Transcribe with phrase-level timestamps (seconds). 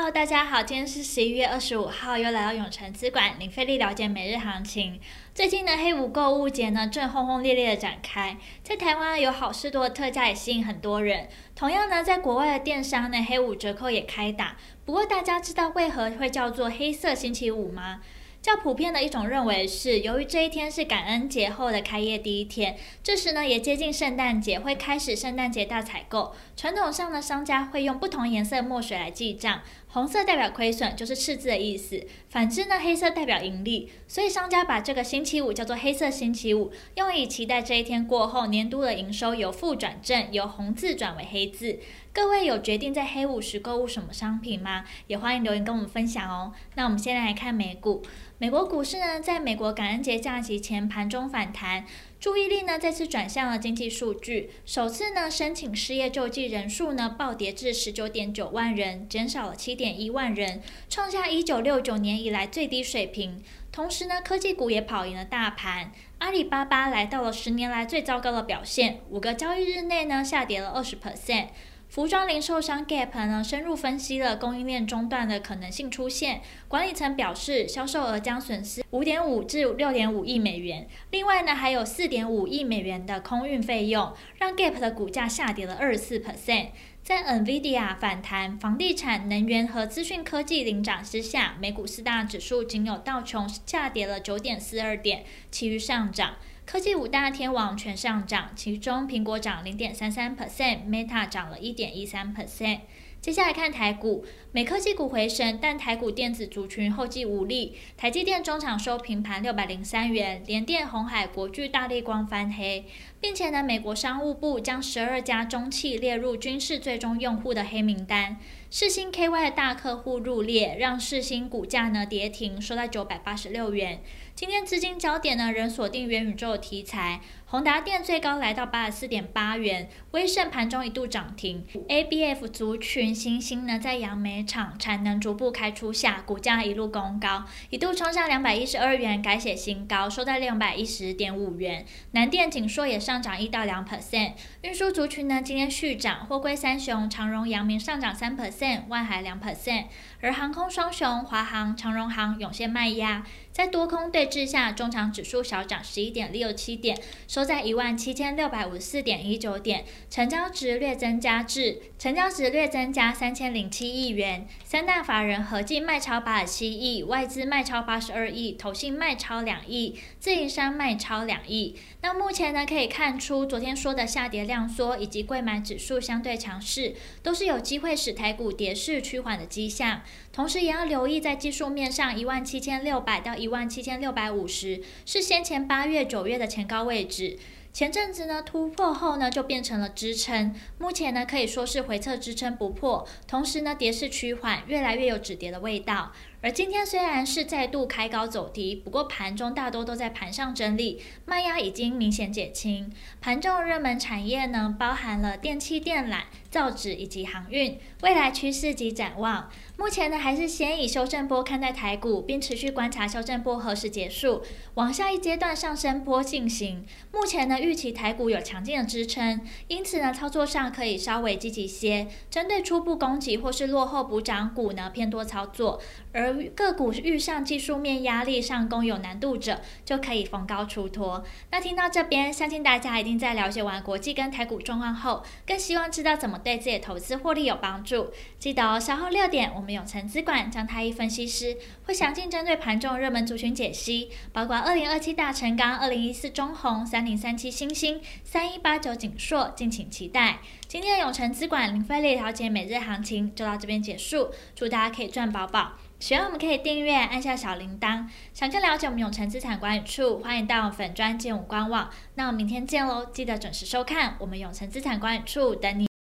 [0.00, 4.98] Hello，大家好，今天是十一月二十五号，又来到永城资管，零费力了解每日行情。
[5.34, 11.28] 最近呢，黑五购物节呢正轰轰烈烈的展开，在台湾有好事多的特价也吸引很多人。
[11.54, 14.56] 同样呢，在国外的电商呢，黑五折扣也开打。
[14.86, 18.00] 不过大家知道为何会叫做黑色星期五吗？
[18.42, 26.34] 较普遍的一种认为是，由于这一天是感恩节后的开业第一天，这时呢也接近圣诞节，会开始圣诞节大采购。
[26.56, 31.98] 传统上呢，商家会用不同颜色墨水来记账，红色代表亏损，就是赤字的意思；
[32.30, 33.90] 反之呢，黑色代表盈利。
[34.08, 41.78] 所以商家把这个星期五叫做黑色星期五，用以期待这一天过后，年度的营收由负转正，由红字转为黑字。
[42.12, 44.84] 各位有决定在黑五时购物什么商品吗？
[45.06, 46.52] 也欢迎留言跟我们分享哦。
[46.74, 48.02] 那我们先来看美股。
[48.38, 51.86] 美国股市呢，在美国感恩节假期前盘中反弹，
[52.18, 54.50] 注意力呢再次转向了经济数据。
[54.66, 63.40] 首次呢，申请失业救济人数呢暴跌至十九点九万人，减少了七点一万人，创下一九六九年以来最低水平。
[63.70, 71.50] 同时呢，科技股也跑赢了大盘，阿里巴巴来到了十年来最糟糕的表现，五个交易日内呢下跌了二十 percent。
[71.90, 76.40] 服装零售商 Gap 呢，深入分析了供应链中断的可能性出现。
[76.68, 80.86] 管理层表示，销售额将损失五点五至六点五亿美元。
[81.10, 86.68] 另外呢，还有四点五亿美元的空运费用，让 Gap 的股价下跌了二十四 percent。
[87.02, 96.36] 在 NVIDIA 反弹、房地产、能源和资讯科技领涨之下，美股四大指数仅有道琼下跌了九点四二点，其余上涨。
[96.70, 102.82] 科技五大天王全上涨，其中苹果涨零点三三 percent，Meta 涨了一点一三 percent。
[103.20, 107.74] 接下来看台股，美科技股回升，但台股电子族群后继无力。
[107.96, 112.86] 台积电中场收平盘六百零三元，联电、鸿海、国巨、大立光翻黑，
[113.20, 118.38] 并且呢，美国商务部将十二家中企列入军事最终用户的黑名单。
[118.70, 124.00] 世芯 KY 的大客户入列，让世芯股价呢跌停，收在九百八十六元。
[124.36, 127.20] 今天资金焦点呢仍锁定元宇宙题材。
[127.46, 131.66] 宏达电最高来到八十四点八元，威盛盘中一度涨停。
[131.88, 141.84] ABF 族群新兴呢，在杨梅厂产能逐步开出下，股价一路攻高，一度冲上两百一十二元，改写新高，收在两百一十点五元。
[142.12, 144.34] 南电、景硕也是上涨一到两 percent。
[144.62, 149.86] 运输族群呢，今天续涨，货柜三雄长荣、阳明上涨三 percent，万海两 percent。
[150.20, 156.96] 而航空双雄华航、长荣航涌现卖压，在多空对峙下，中场指数小涨十一点六七点，
[157.26, 171.76] 收在一万七千六百五十四点一九点，成交值略增加至成交值略增加三千零七亿元，三大法人合计卖超八十七亿，外资卖超八十二亿，投信卖超两亿，自营商卖超两亿。
[172.02, 180.00] 那目前呢，可以看出昨天说的下跌量缩以及柜买指数相对强势，都是有机会使台股跌势趋缓的迹象。
[180.32, 187.38] 同时也要留意，在技术面上，一万七千六百到一万七千六百五十是先前八月、九月的前高位置。
[187.72, 196.12] 前阵子呢突破后呢就变成了支撑，目前呢可以说是回撤支撑不破，同时呢跌势趋缓，越来越有止跌的味道。
[196.42, 202.90] 而今天虽然是再度开高走低，不过盘中大多都在盘上整理，卖压已经明显减轻。
[203.20, 207.78] 盘中热门产业呢，包含了电气电缆、造纸以及航运。
[208.00, 214.42] 未来趋势及展望，目前呢还是先以修正波看待台股，并持续观察修正波何时结束，
[214.74, 216.86] 往下一阶段上升波进行。
[217.12, 225.80] 目前呢预期台股有强劲的支撑，因此呢操作上可以稍微积极些，针对初步攻击或是落后补涨股呢偏多操作，
[226.12, 231.24] 而个股遇上技术面压力上攻有难度者，就可以逢高出脱。
[231.50, 238.10] 那听到这边，相信大家一定在了解完国际跟台股状况后，更希望知道怎么对自己的投资获利有帮助。
[238.38, 250.38] 记得哦，稍后六点，我们永诚资管张太一分析师会详尽针对盘中热门族群解析，包括二零二七大成钢、二零一四中红、三零三七星星、三一八九景硕，敬请期待。
[250.68, 255.72] 今天的永诚资管零费率了解每日行情就到这边结束，祝大家可以赚饱饱。
[255.98, 258.06] 喜欢我们可以订阅，按下小铃铛。
[258.32, 261.90] 想更了解我们永诚资产管理处，欢迎到粉专建五官网。
[262.14, 265.86] 那我们明天见喽，记得准时收看我们永诚资产管理处等你。